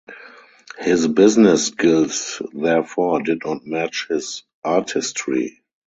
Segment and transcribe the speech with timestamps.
[0.79, 5.61] His business skills therefore did not match his artistry.